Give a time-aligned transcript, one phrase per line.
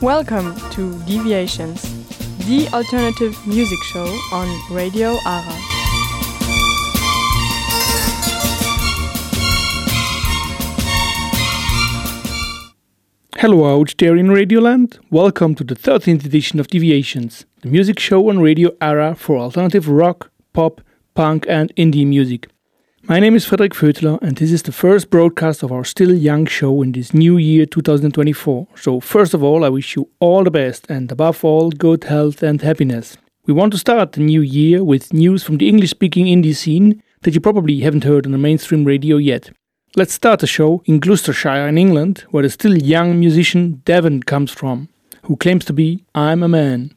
[0.00, 1.82] Welcome to Deviations,
[2.46, 5.58] the alternative music show on Radio Ara.
[13.38, 15.00] Hello out there in Radioland.
[15.10, 19.88] Welcome to the 13th edition of Deviations, the music show on Radio Ara for alternative
[19.88, 20.80] rock, pop,
[21.16, 22.46] punk and indie music.
[23.10, 26.44] My name is Frederik Fötler, and this is the first broadcast of our still young
[26.44, 28.68] show in this new year 2024.
[28.76, 32.42] So, first of all, I wish you all the best and, above all, good health
[32.42, 33.16] and happiness.
[33.46, 37.02] We want to start the new year with news from the English speaking indie scene
[37.22, 39.52] that you probably haven't heard on the mainstream radio yet.
[39.96, 44.50] Let's start the show in Gloucestershire in England, where the still young musician Devon comes
[44.50, 44.90] from,
[45.22, 46.92] who claims to be I'm a Man.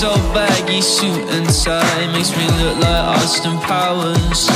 [0.00, 4.48] So baggy suit and tie makes me look like Austin Powers.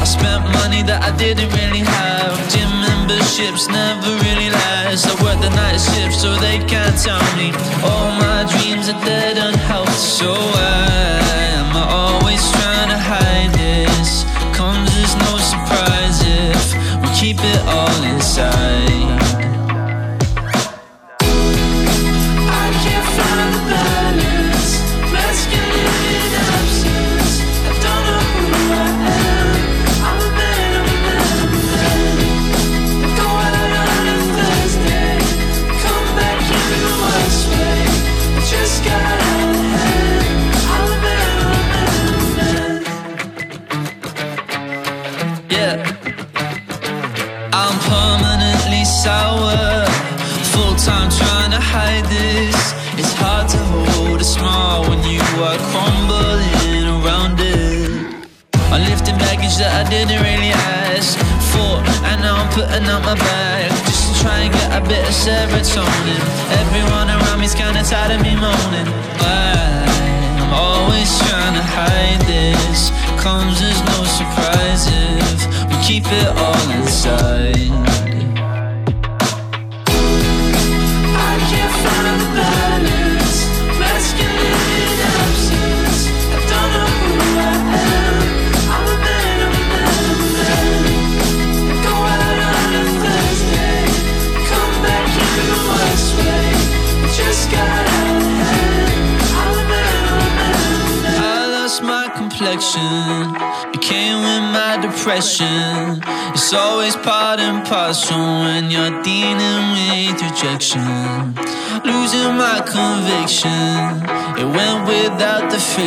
[0.00, 2.32] I spent money that I didn't really have.
[2.48, 5.04] Gym memberships never really last.
[5.04, 7.52] I work the night shift so they can't tell me
[7.84, 9.92] all my dreams are dead and health.
[9.92, 10.91] So why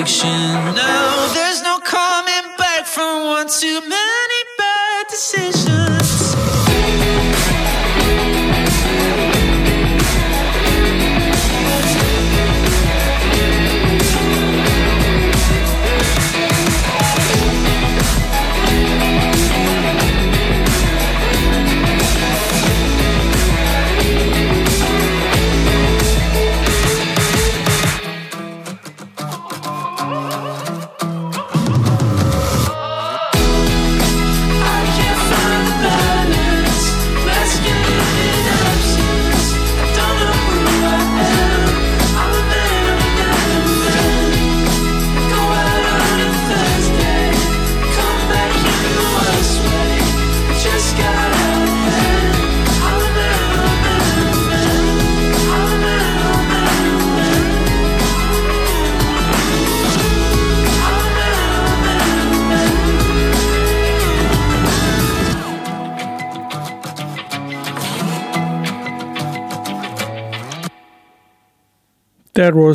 [0.04, 0.75] without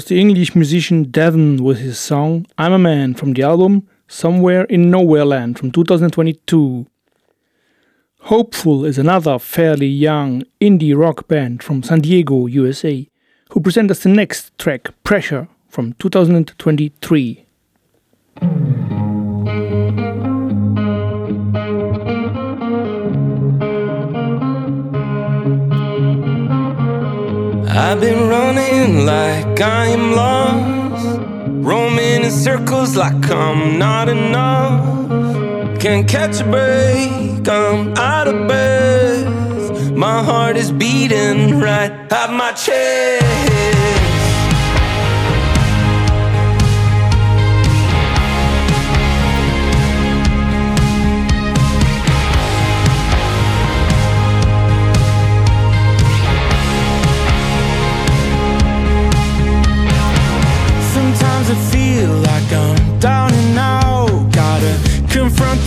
[0.00, 4.64] was the English musician Devon with his song I'm a Man from the album Somewhere
[4.64, 6.86] in Nowhere Land from 2022.
[8.20, 13.06] Hopeful is another fairly young indie rock band from San Diego, USA,
[13.50, 17.44] who present us the next track, Pressure, from 2023.
[27.90, 31.18] I've been running like I'm lost
[31.66, 35.80] roaming in circles like I'm not enough.
[35.80, 39.90] Can't catch a break, I'm out of breath.
[39.90, 44.09] My heart is beating right at my chest.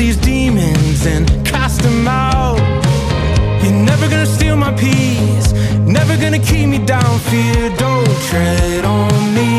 [0.03, 2.59] These demons and cast them out.
[3.63, 5.53] You're never gonna steal my peace,
[5.99, 7.13] never gonna keep me down.
[7.29, 9.51] Fear, don't tread on me.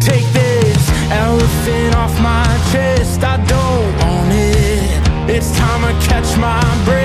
[0.00, 0.82] Take this
[1.24, 3.22] elephant off my chest.
[3.22, 5.34] I don't want it.
[5.34, 6.99] It's time to catch my breath.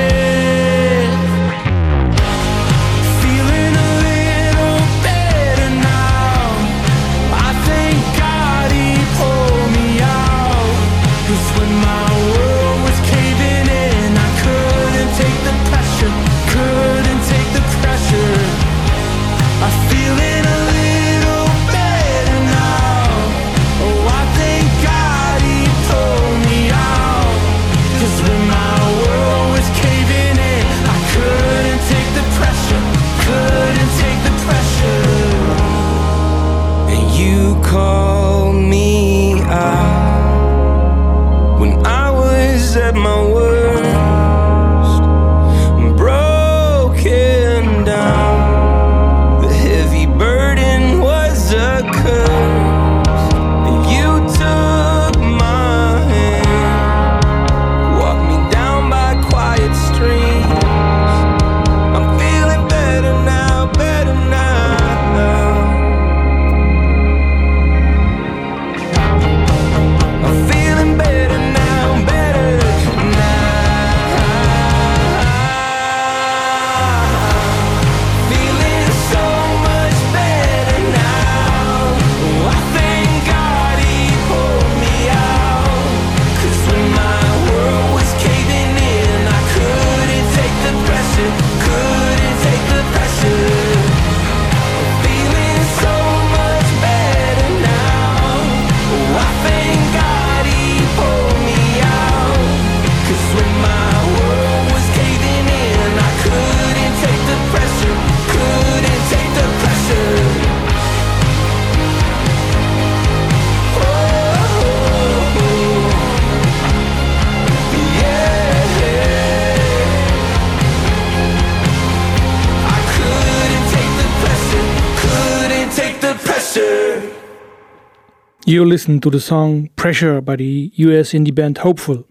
[128.47, 132.07] You listen to the song Pressure by the US indie band Hopeful.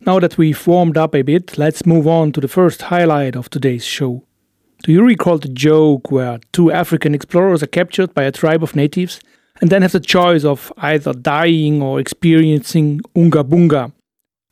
[0.00, 3.48] Now that we've warmed up a bit, let's move on to the first highlight of
[3.48, 4.24] today's show.
[4.82, 8.74] Do you recall the joke where two African explorers are captured by a tribe of
[8.74, 9.20] natives
[9.60, 13.92] and then have the choice of either dying or experiencing Unga Bunga?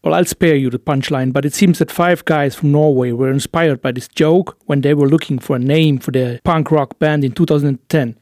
[0.05, 3.33] Well, I'll spare you the punchline, but it seems that five guys from Norway were
[3.33, 7.01] inspired by this joke when they were looking for a name for their punk rock
[7.01, 8.17] band in 2010.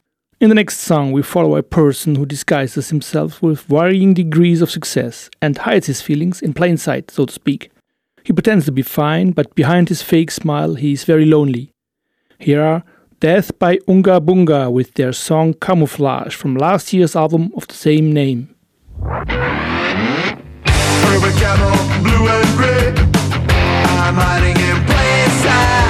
[0.44, 4.70] In the next song, we follow a person who disguises himself with varying degrees of
[4.70, 7.70] success and hides his feelings in plain sight, so to speak.
[8.24, 11.72] He pretends to be fine, but behind his fake smile, he is very lonely.
[12.38, 12.84] Here are
[13.20, 18.12] Death by Unga Bunga with their song Camouflage from last year's album of the same
[18.12, 18.54] name.
[19.00, 19.14] Blue
[22.28, 22.98] and.
[23.96, 25.83] I'm hiding in plain sight.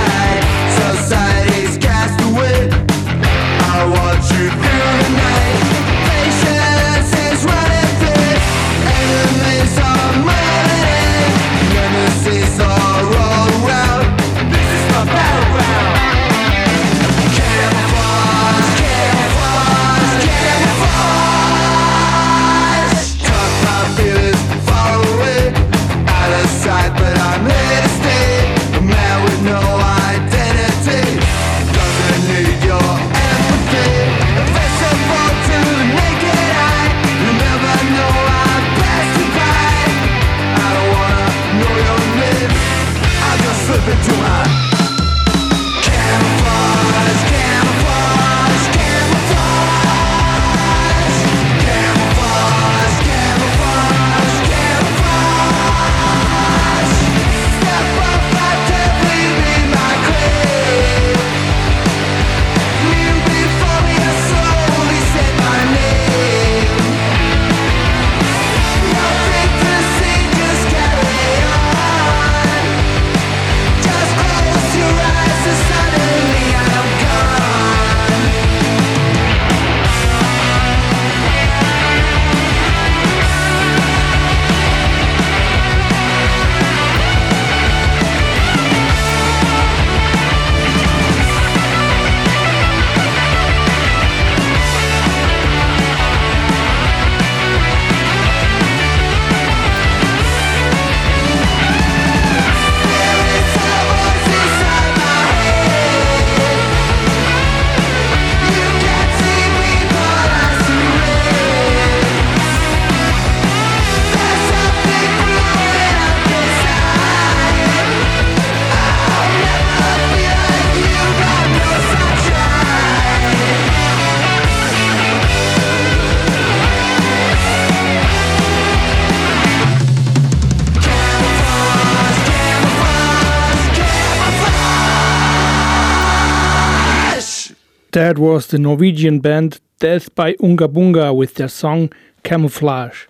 [137.94, 141.92] That was the Norwegian band Death by Unga Bunga with their song
[142.24, 143.06] Camouflage.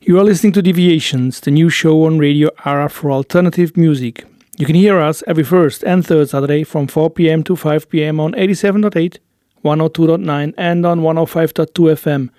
[0.00, 4.24] You are listening to Deviations, the new show on Radio Ara for alternative music.
[4.56, 8.18] You can hear us every first and third Saturday from 4 pm to 5 pm
[8.18, 9.18] on 87.8,
[9.62, 12.30] 102.9, and on 105.2 FM,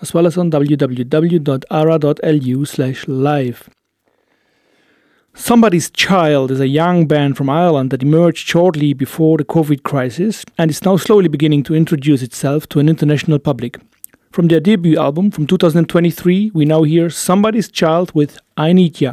[0.00, 1.04] as well as on www.ara.lu
[2.64, 3.68] slash live.
[5.38, 10.46] Somebody's Child is a young band from Ireland that emerged shortly before the COVID crisis
[10.56, 13.78] and is now slowly beginning to introduce itself to an international public.
[14.32, 19.12] From their debut album from 2023, we now hear Somebody's Child with I Need Ya.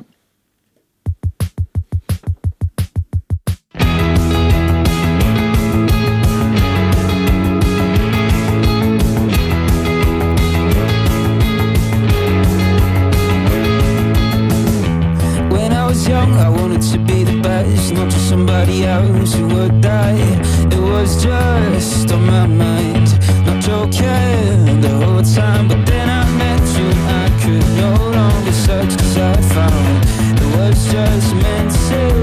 [16.04, 20.18] Was young, I wanted to be the best, not just somebody else who would die.
[20.72, 23.08] It was just on my mind,
[23.46, 25.68] not joking the whole time.
[25.68, 26.90] But then I met you,
[27.22, 30.06] I could no longer search, cause I found
[30.42, 32.23] it was just meant to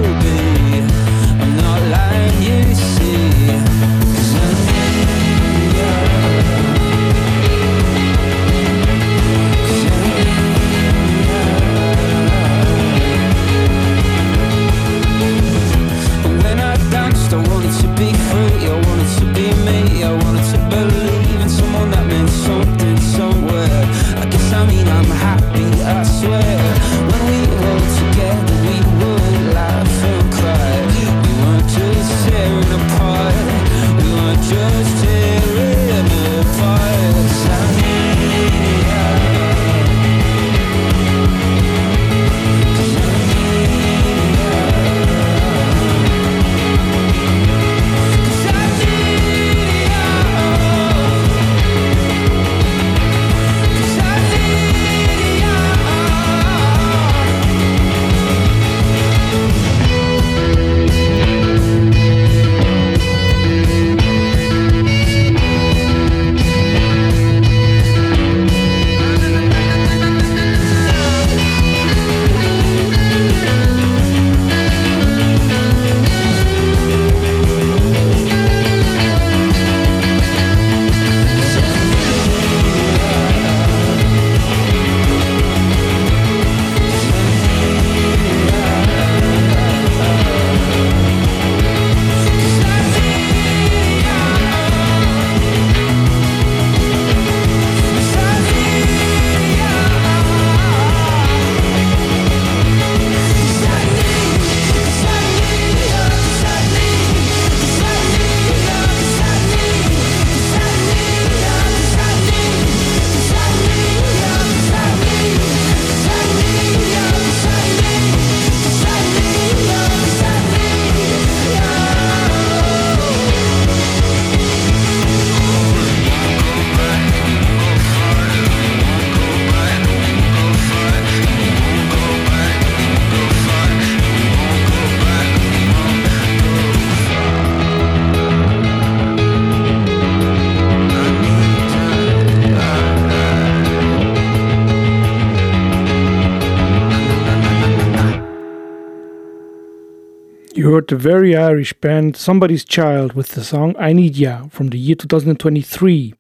[150.90, 154.96] the very Irish band Somebody's Child with the song I Need Ya from the year
[154.96, 156.14] 2023.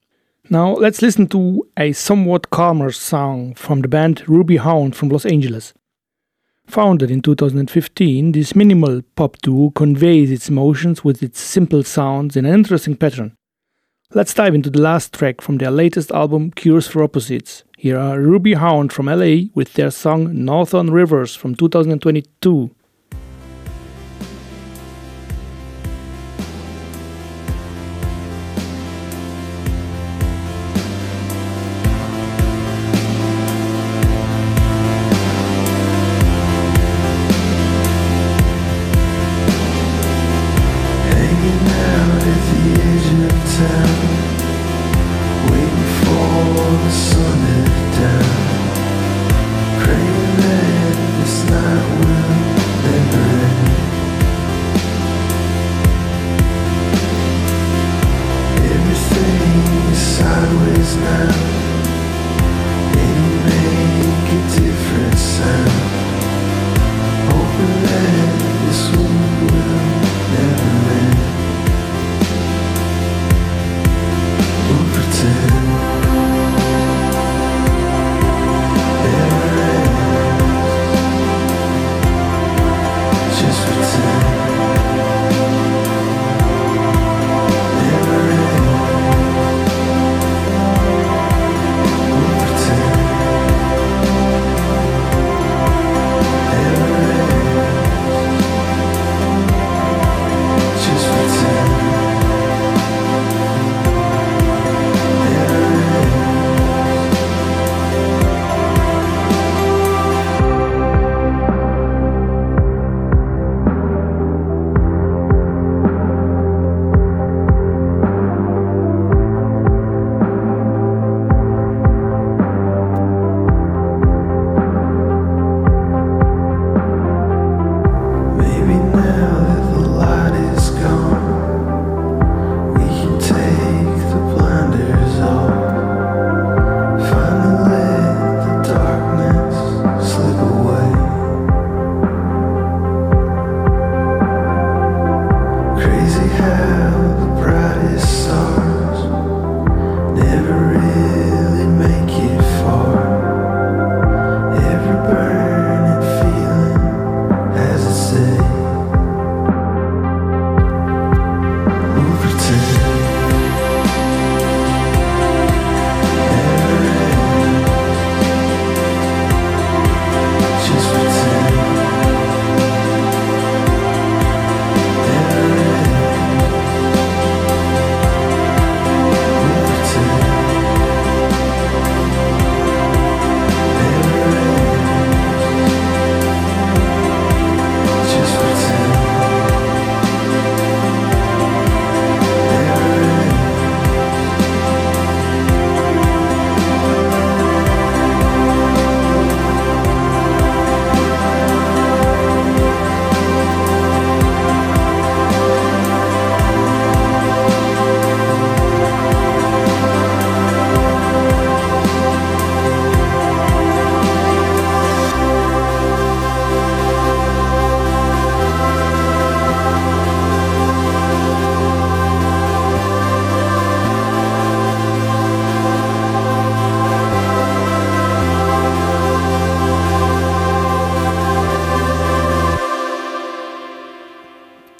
[0.48, 5.26] Now let's listen to a somewhat calmer song from the band Ruby Haunt from Los
[5.26, 5.74] Angeles.
[6.68, 12.46] Founded in 2015, this minimal pop duo conveys its emotions with its simple sounds in
[12.46, 13.34] an interesting pattern.
[14.14, 17.64] Let's dive into the last track from their latest album, Cures for Opposites.
[17.76, 22.70] Here are Ruby Haunt from LA with their song Northern Rivers from 2022.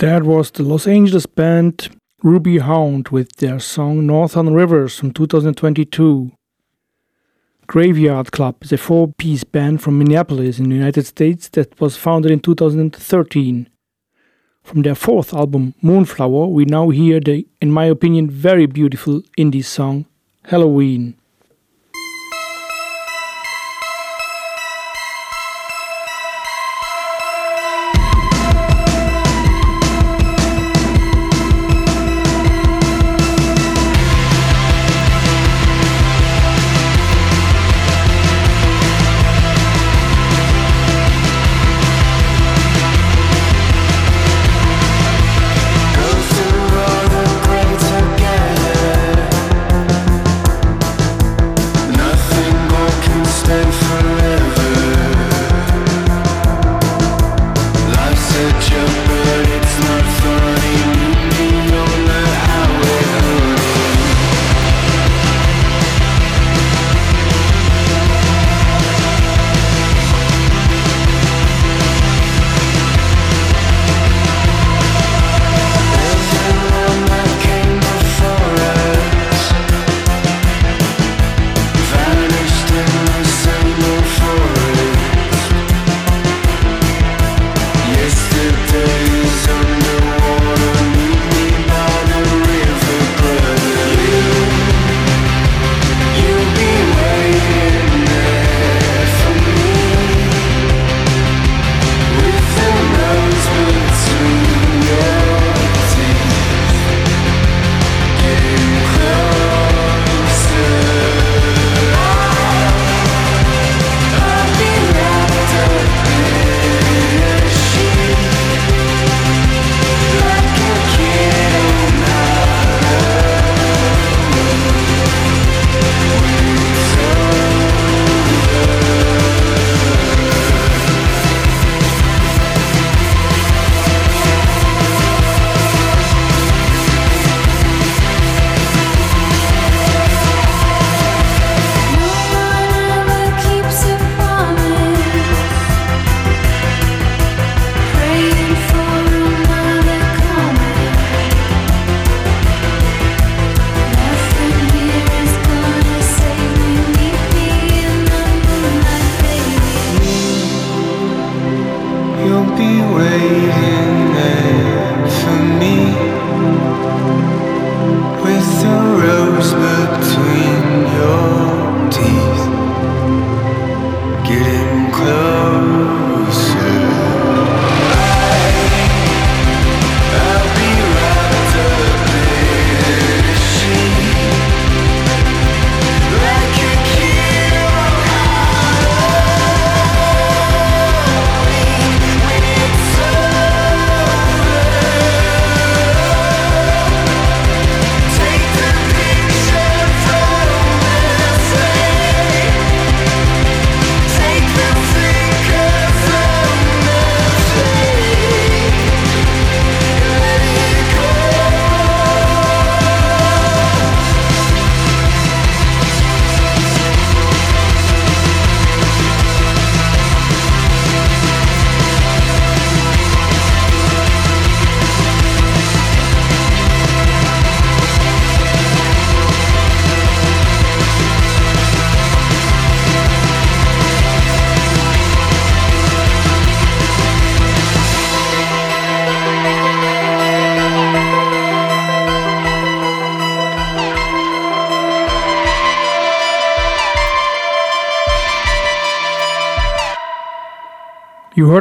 [0.01, 1.91] That was the Los Angeles band
[2.23, 6.33] Ruby Haunt with their song Northern Rivers from 2022.
[7.67, 11.99] Graveyard Club is a four piece band from Minneapolis in the United States that was
[11.99, 13.69] founded in 2013.
[14.63, 19.63] From their fourth album, Moonflower, we now hear the, in my opinion, very beautiful indie
[19.63, 20.07] song
[20.45, 21.20] Halloween.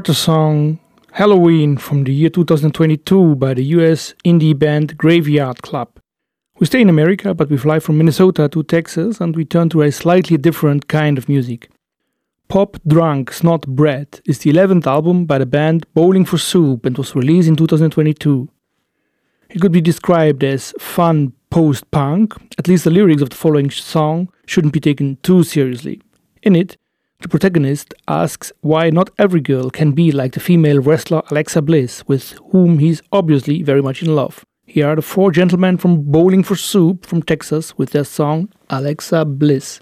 [0.09, 0.79] The song
[1.11, 5.99] Halloween from the year 2022 by the US indie band Graveyard Club.
[6.57, 9.83] We stay in America, but we fly from Minnesota to Texas and we turn to
[9.83, 11.69] a slightly different kind of music.
[12.47, 16.97] Pop Drunk Snot Bread is the 11th album by the band Bowling for Soup and
[16.97, 18.49] was released in 2022.
[19.51, 23.69] It could be described as fun post punk, at least the lyrics of the following
[23.69, 26.01] song shouldn't be taken too seriously.
[26.41, 26.77] In it,
[27.19, 32.07] the protagonist asks why not every girl can be like the female wrestler Alexa Bliss,
[32.07, 34.45] with whom he's obviously very much in love.
[34.65, 39.25] Here are the four gentlemen from Bowling for Soup from Texas with their song Alexa
[39.25, 39.81] Bliss.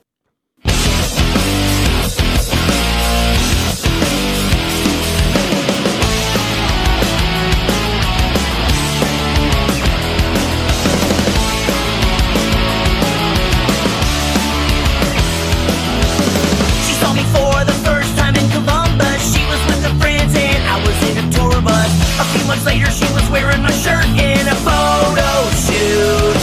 [22.57, 26.37] Months later, she was wearing my shirt in a photo shoot.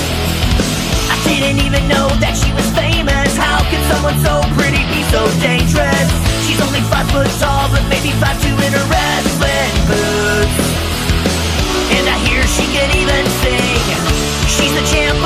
[1.11, 3.35] I didn't even know that she was famous.
[3.35, 6.09] How can someone so pretty be so dangerous?
[6.46, 10.59] She's only five foot tall, but maybe five two in her wrestling boots.
[11.98, 13.83] And I hear she can even sing.
[14.46, 15.18] She's the champ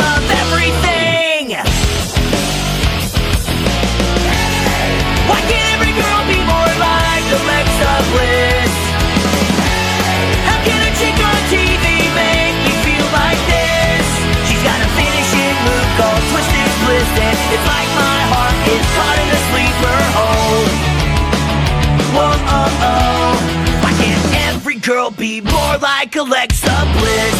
[25.80, 27.38] like Alexa Bliss?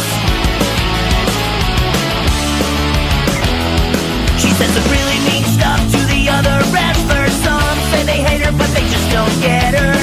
[4.39, 7.33] She says some really mean stuff to the other wrestlers.
[7.43, 9.95] Some say they hate her, but they just don't get her.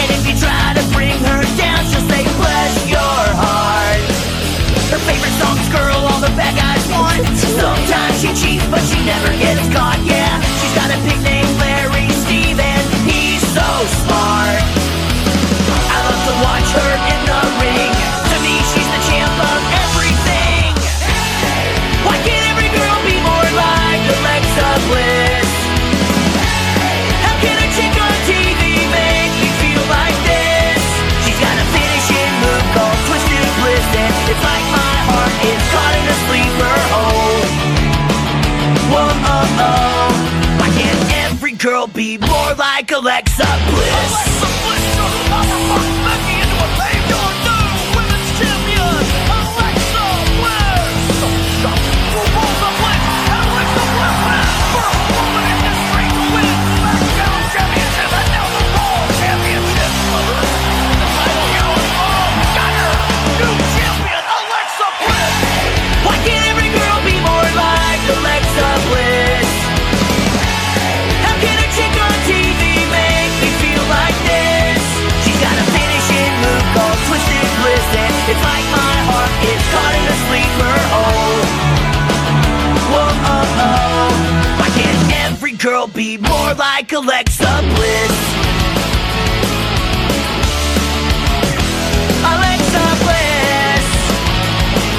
[0.00, 4.00] And if you try to bring her down, she'll say, bless your heart.
[4.92, 7.24] Her favorite song's Girl All the Bad Guys Want.
[7.38, 10.17] Sometimes she cheats, but she never gets caught, yeah.
[41.58, 44.12] Girl be more like Alexa Bliss?
[44.12, 46.07] Alexa Bliss,
[85.68, 88.16] girl be more like Alexa Bliss?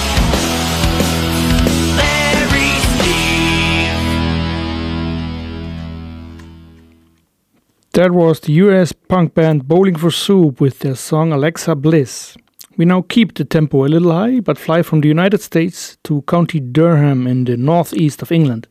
[7.93, 12.37] That was the US punk band Bowling for Soup with their song Alexa Bliss.
[12.77, 16.21] We now keep the tempo a little high, but fly from the United States to
[16.23, 18.67] County Durham in the northeast of England.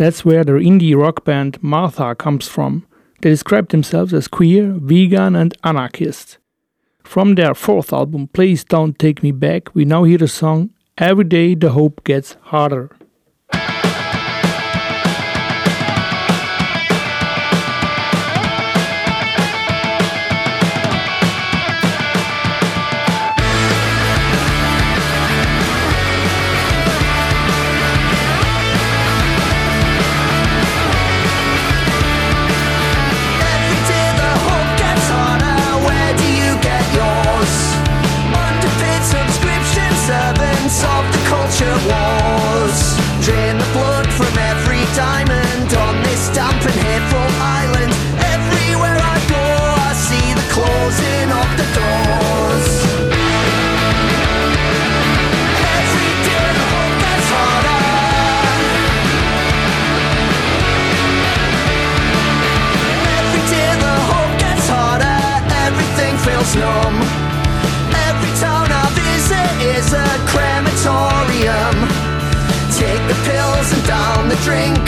[0.00, 2.86] That's where their indie rock band Martha comes from.
[3.20, 6.38] They describe themselves as queer, vegan, and anarchist.
[7.04, 11.24] From their fourth album, Please Don't Take Me Back, we now hear the song Every
[11.24, 12.96] Day the Hope Gets Harder.
[66.62, 71.76] Every town I visit is a crematorium.
[72.76, 74.79] Take the pills and down the drink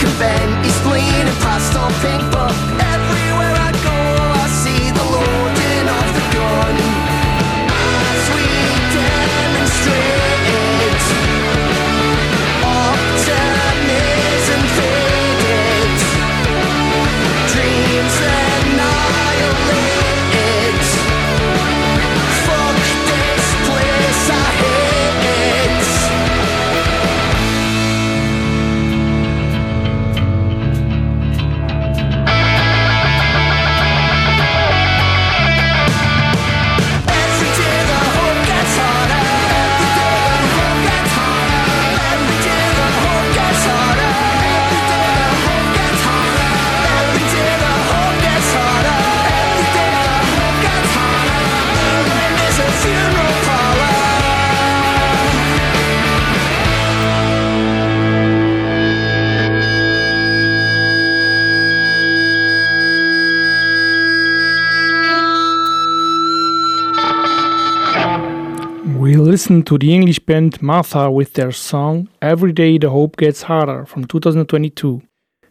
[69.43, 73.85] listen to the English band Martha with their song Every Day the Hope Gets Harder
[73.85, 75.01] from 2022.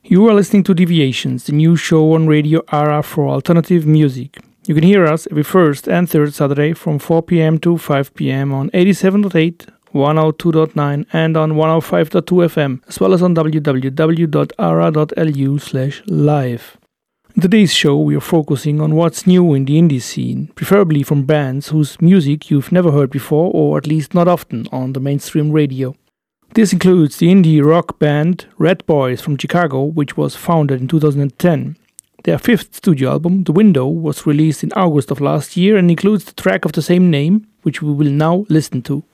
[0.04, 4.38] You are listening to Deviations, the new show on Radio Ara for alternative music.
[4.66, 8.50] You can hear us every first and third Saturday from 4 pm to 5 pm
[8.54, 13.98] on 87.8, 102.9 and on 105.2 FM, as well as on www.ara.lu
[15.58, 16.78] slash live.
[17.34, 21.24] In today's show, we are focusing on what's new in the indie scene, preferably from
[21.24, 25.50] bands whose music you've never heard before or at least not often on the mainstream
[25.50, 25.94] radio.
[26.52, 31.78] This includes the indie rock band Ratboys from Chicago, which was founded in 2010.
[32.24, 36.26] Their fifth studio album, The Window, was released in August of last year and includes
[36.26, 39.04] the track of the same name, which we will now listen to.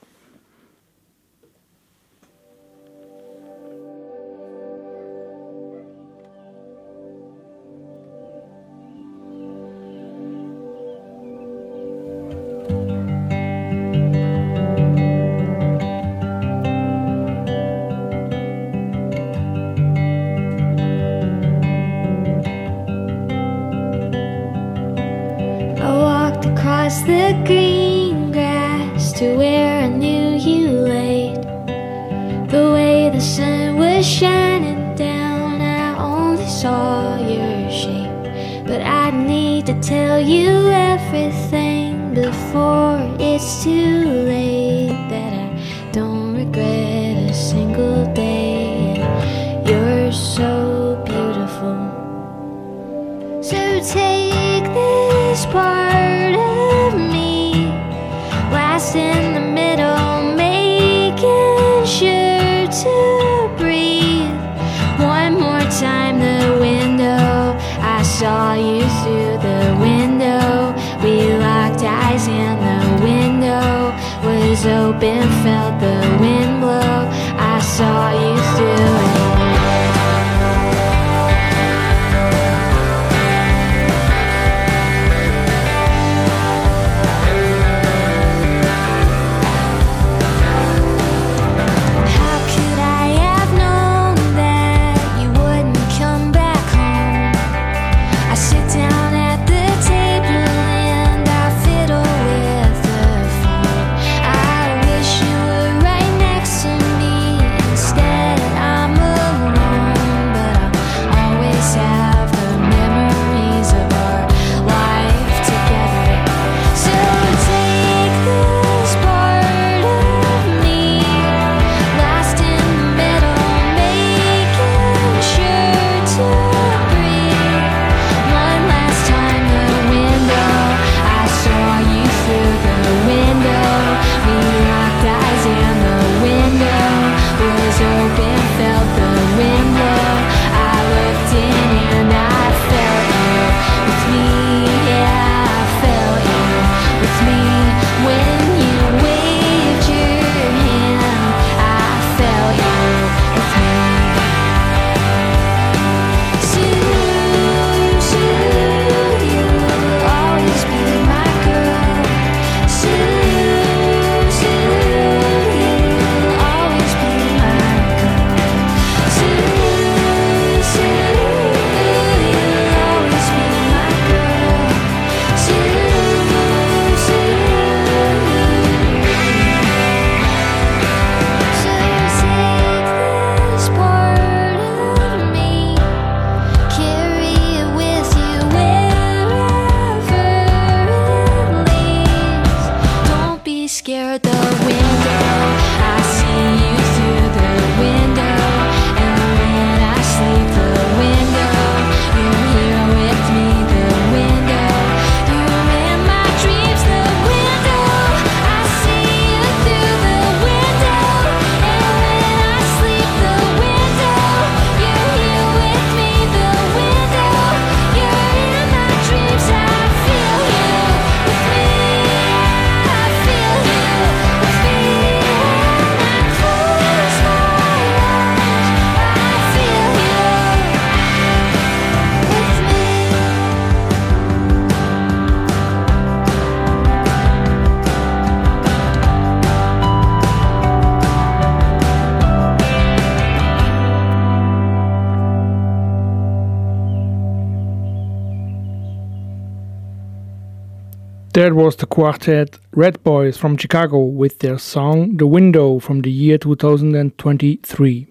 [251.49, 256.37] That was the quartet Ratboys from Chicago with their song The Window from the year
[256.37, 258.07] 2023.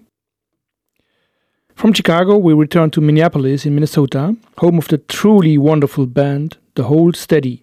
[1.76, 6.82] From Chicago, we return to Minneapolis in Minnesota, home of the truly wonderful band The
[6.82, 7.62] Hold Steady,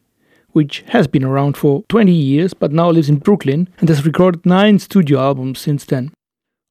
[0.53, 4.45] which has been around for 20 years but now lives in Brooklyn and has recorded
[4.45, 6.13] nine studio albums since then.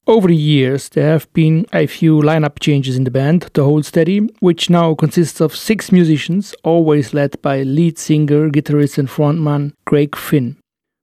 [0.06, 3.86] Over the years, there have been a few lineup changes in the band, The Hold
[3.86, 9.72] Steady, which now consists of six musicians, always led by lead singer, guitarist, and frontman
[9.86, 10.58] Craig Finn.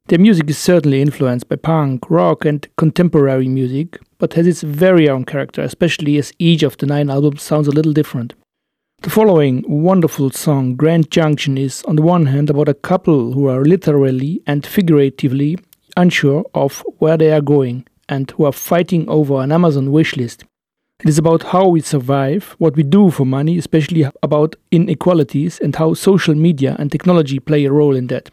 [0.06, 5.10] Their music is certainly influenced by punk, rock, and contemporary music, but has its very
[5.10, 8.36] own character, especially as each of the nine albums sounds a little different.
[9.02, 13.48] The following wonderful song, Grand Junction, is on the one hand about a couple who
[13.48, 15.58] are literally and figuratively
[15.98, 20.44] unsure of where they are going and who are fighting over an Amazon wishlist.
[21.00, 25.76] It is about how we survive, what we do for money, especially about inequalities, and
[25.76, 28.30] how social media and technology play a role in that.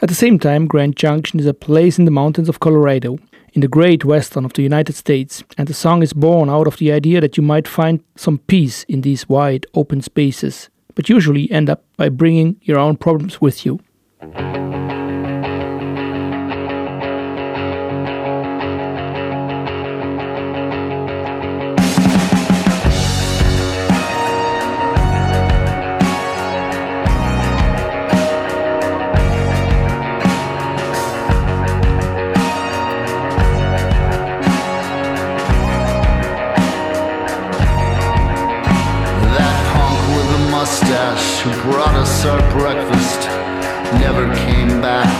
[0.00, 3.18] At the same time, Grand Junction is a place in the mountains of Colorado,
[3.52, 6.78] in the great western of the United States, and the song is born out of
[6.78, 11.50] the idea that you might find some peace in these wide open spaces, but usually
[11.50, 13.80] end up by bringing your own problems with you.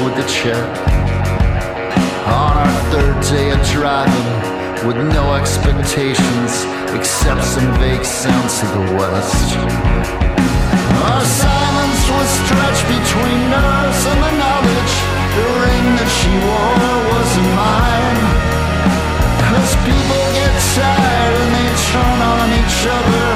[0.09, 0.69] With the check.
[2.29, 4.29] On our third day of driving,
[4.87, 6.65] with no expectations
[6.97, 9.57] except some vague sense of the West.
[11.13, 14.95] Our silence was stretched between us and the knowledge
[15.37, 18.21] the ring that she wore wasn't mine.
[19.45, 23.29] Cause people get tired and they turn on each other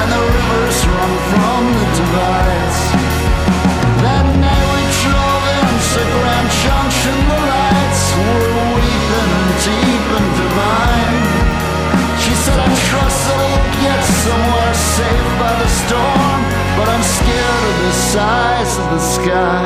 [0.00, 2.47] And the rivers run from the divides
[14.98, 16.40] safe by the storm
[16.78, 19.64] But I'm scared of the size of the sky.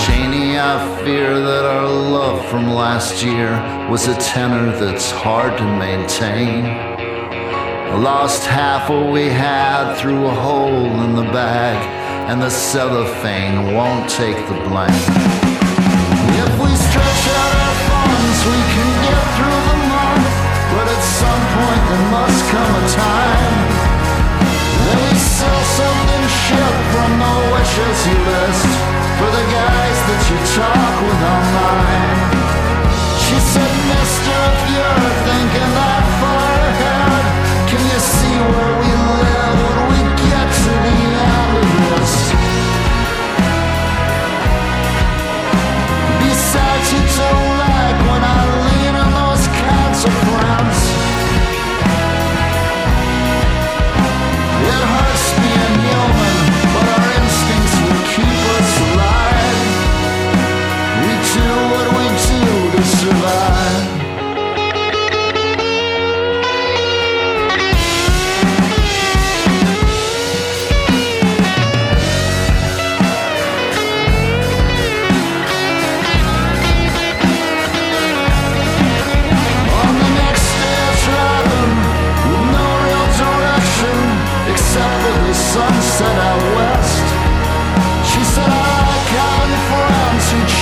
[0.00, 5.64] Cheney, I fear that our love from last year was a tenor that's hard to
[5.64, 6.64] maintain.
[6.64, 11.76] I lost half what we had through a hole in the bag,
[12.28, 15.04] and the cellophane won't take the blame.
[16.42, 20.32] If we stretch out our funds, we can get through the month,
[20.74, 23.64] but at some point there must come a time
[24.84, 28.72] then we sell something shit from the wishes you list
[29.18, 32.63] for the guys that you talk with online.
[33.34, 35.93] She said, Mister, if you're thinking that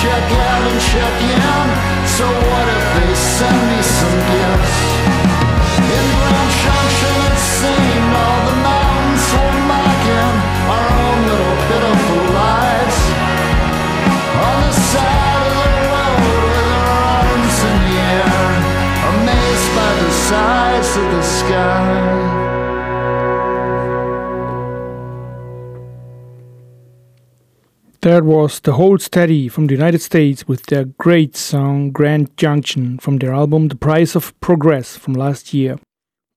[0.03, 1.67] check out and check in.
[2.17, 5.12] So what if they send me some gifts?
[28.23, 32.97] That was The Hold Steady from the United States with their great song Grand Junction
[32.99, 35.77] from their album The Price of Progress from last year.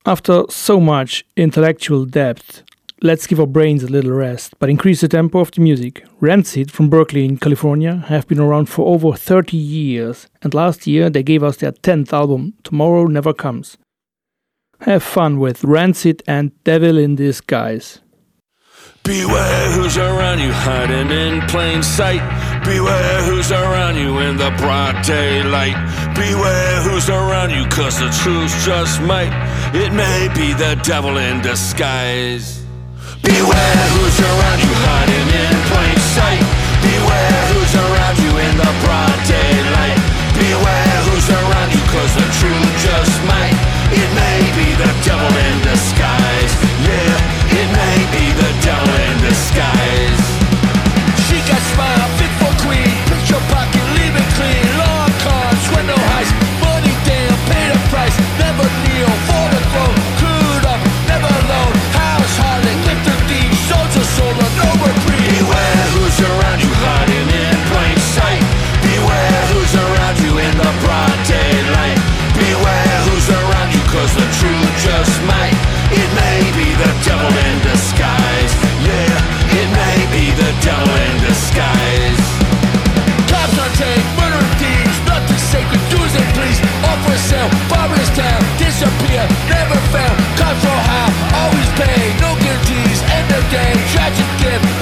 [0.05, 2.65] After so much intellectual depth,
[3.03, 6.05] let's give our brains a little rest, but increase the tempo of the music.
[6.19, 11.09] Rancid from Berkeley in California have been around for over 30 years, and last year
[11.09, 13.79] they gave us their 10th album, Tomorrow Never Comes.
[14.81, 18.01] Have fun with Rancid and Devil in Disguise.
[19.07, 22.19] Beware who's around you hiding in plain sight.
[22.67, 25.79] Beware who's around you in the broad daylight.
[26.19, 29.31] Beware who's around you, cause the truth just might.
[29.71, 32.67] It may be the devil in disguise.
[33.23, 36.43] Beware who's around you hiding in plain sight.
[36.83, 39.99] Beware who's around you in the broad daylight.
[40.35, 43.55] Beware who's around you, cause the truth just might.
[43.95, 45.96] It may be the devil in disguise.
[47.59, 49.06] It may be the devil
[94.09, 94.76] magic gift.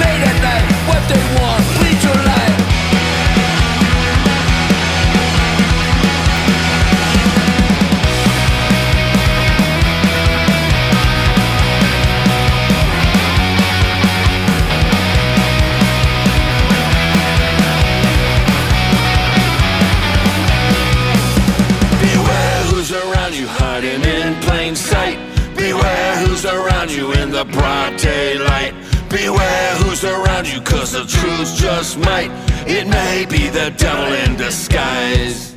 [29.24, 32.30] Beware who's around you, cause the truth just might.
[32.68, 35.54] It may be the devil in disguise.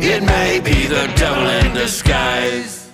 [0.00, 2.90] It may be the devil in disguise.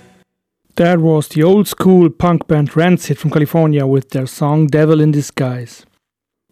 [0.74, 5.12] That was the old school punk band Rancid from California with their song Devil in
[5.12, 5.86] Disguise.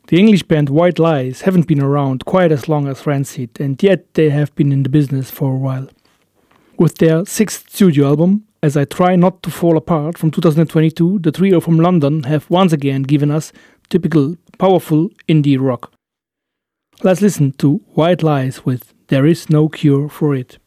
[0.07, 4.15] The English band White Lies haven't been around quite as long as Rancid, and yet
[4.15, 5.89] they have been in the business for a while.
[6.79, 11.31] With their sixth studio album, As I Try Not to Fall Apart from 2022, the
[11.31, 13.53] trio from London have once again given us
[13.89, 15.93] typical powerful indie rock.
[17.05, 20.59] Let's listen to White Lies with There Is No Cure for It.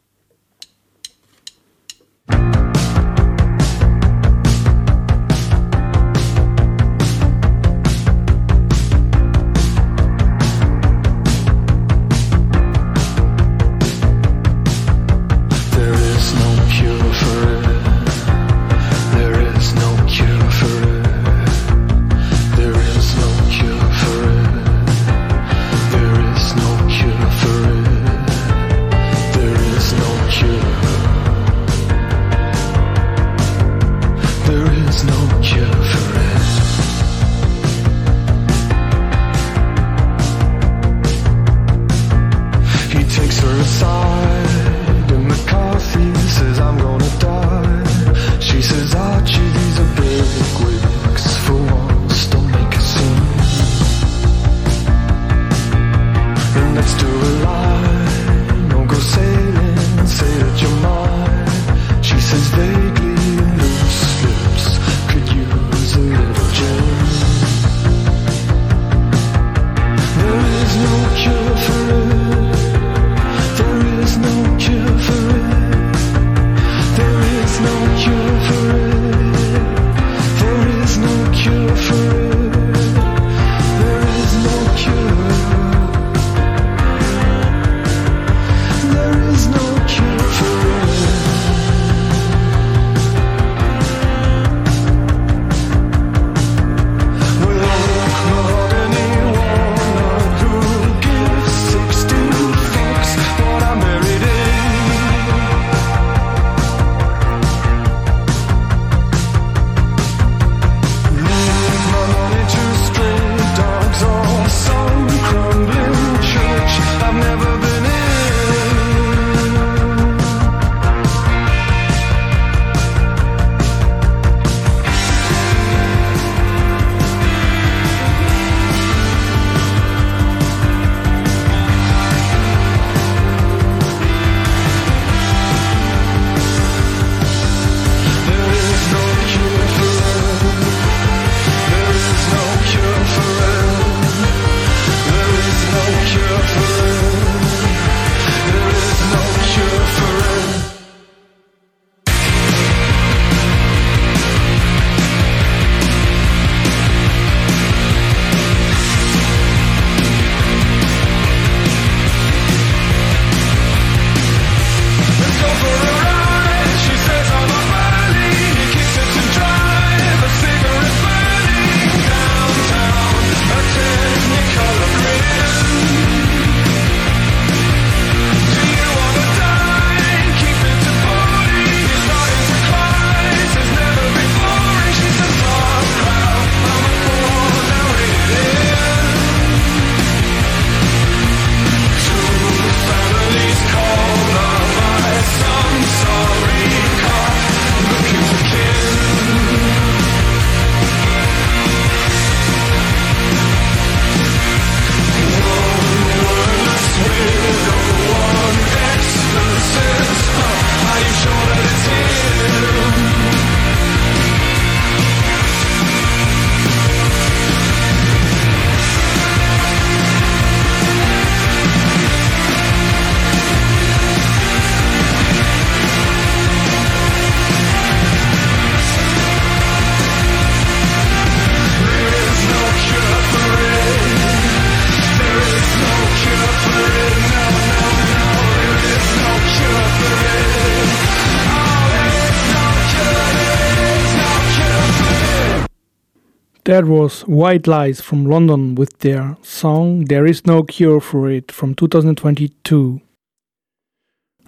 [246.72, 251.52] That was White Lies from London with their song There Is No Cure for It
[251.52, 253.02] from 2022.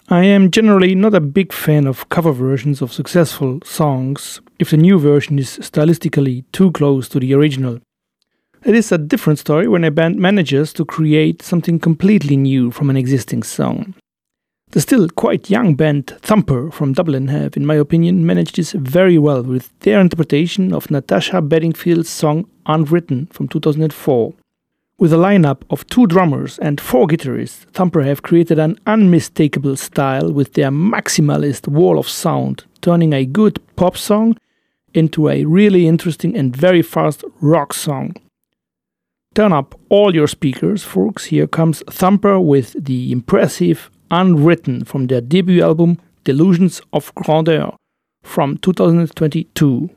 [0.08, 4.78] I am generally not a big fan of cover versions of successful songs if the
[4.78, 7.82] new version is stylistically too close to the original.
[8.64, 12.90] It is a different story when a band manages to create something completely new from
[12.90, 13.96] an existing song.
[14.74, 19.20] The still quite young band Thumper from Dublin have, in my opinion, managed this very
[19.20, 24.34] well with their interpretation of Natasha Bedingfield's song Unwritten from 2004.
[24.98, 30.34] With a lineup of two drummers and four guitarists, Thumper have created an unmistakable style
[30.34, 34.36] with their maximalist wall of sound, turning a good pop song
[34.96, 38.16] into a really interesting and very fast rock song.
[39.36, 41.26] Turn up all your speakers, folks.
[41.26, 47.76] Here comes Thumper with the impressive Unwritten from their debut album Delusions of Grandeur
[48.22, 49.90] from 2022.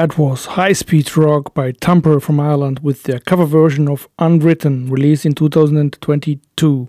[0.00, 4.88] That was High Speed Rock by Thumper from Ireland with their cover version of Unwritten,
[4.88, 6.88] released in 2022.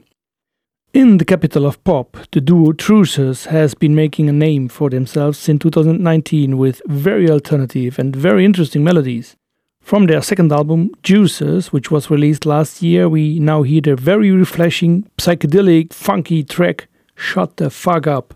[0.94, 5.38] In the capital of pop, the duo Truces has been making a name for themselves
[5.38, 9.36] since 2019 with very alternative and very interesting melodies.
[9.82, 14.32] From their second album, Juices, which was released last year, we now hear the very
[14.32, 18.34] refreshing, psychedelic, funky track Shut the Fuck Up.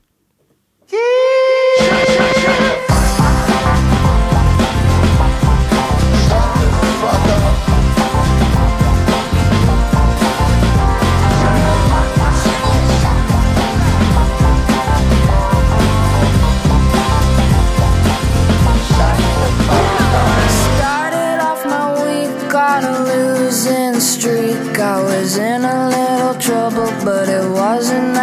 [27.76, 28.15] But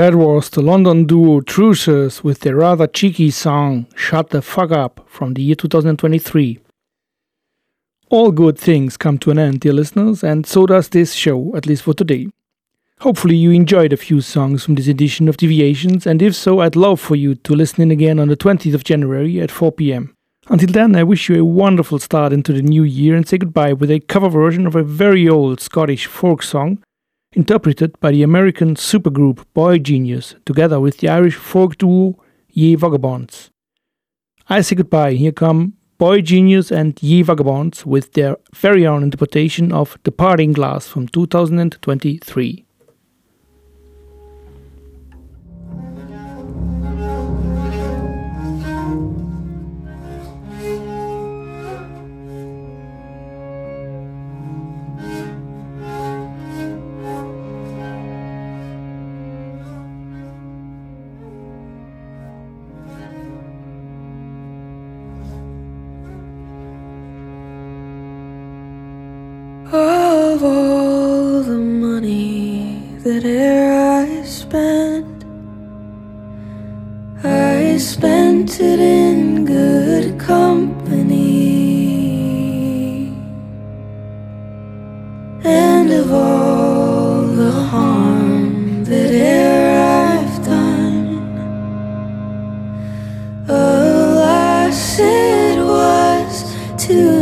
[0.00, 5.04] That was the London duo Truces with their rather cheeky song Shut the Fuck Up
[5.06, 6.58] from the year 2023.
[8.08, 11.66] All good things come to an end, dear listeners, and so does this show, at
[11.66, 12.28] least for today.
[13.00, 16.76] Hopefully, you enjoyed a few songs from this edition of Deviations, and if so, I'd
[16.76, 20.16] love for you to listen in again on the 20th of January at 4 pm.
[20.48, 23.74] Until then, I wish you a wonderful start into the new year and say goodbye
[23.74, 26.82] with a cover version of a very old Scottish folk song
[27.32, 32.18] interpreted by the American supergroup boygenius together with the Irish folk duo
[32.48, 33.50] Ye Vagabonds.
[34.48, 35.12] I say goodbye.
[35.12, 40.88] Here come boygenius and Ye Vagabonds with their very own interpretation of The Parting Glass
[40.88, 42.64] from 2023.
[70.40, 73.74] of all the money that e'er
[74.06, 75.24] I spent,
[77.22, 81.42] I spent it in good company.
[85.44, 89.76] And of all the harm that e'er
[90.16, 91.20] I've done,
[93.46, 97.19] alas, it was too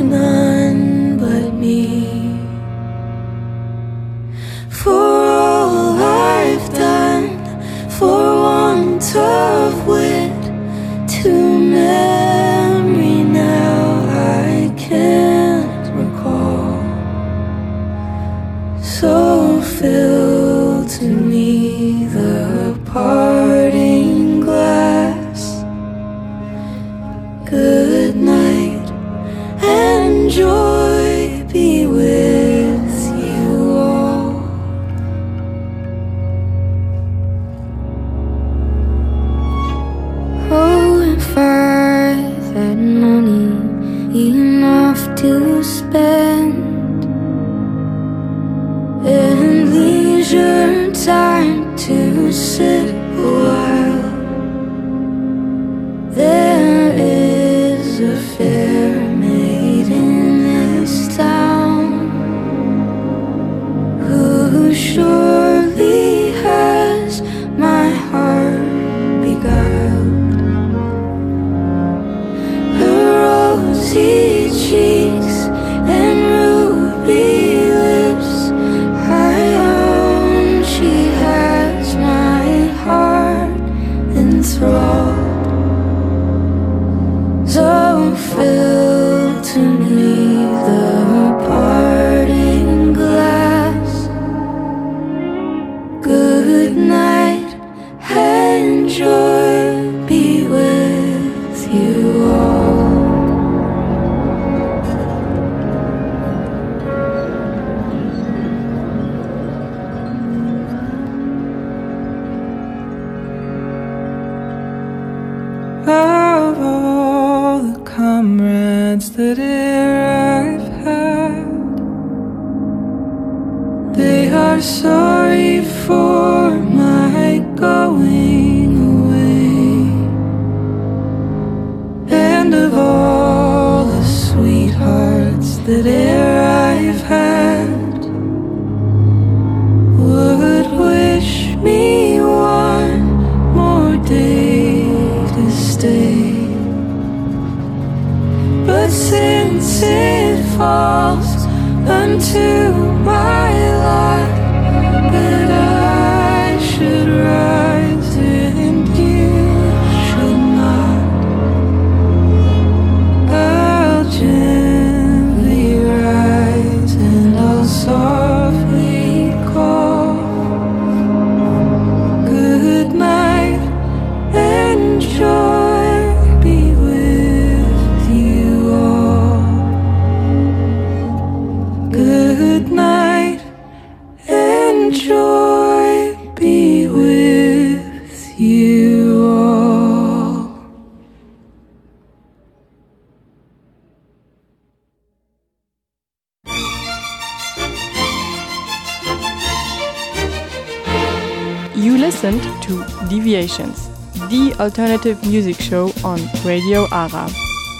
[204.98, 207.28] alternative music show on Radio Ara.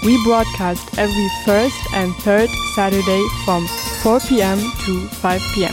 [0.05, 3.67] We broadcast every first and third Saturday from
[4.01, 4.57] 4 p.m.
[4.85, 5.68] to 5 p.m.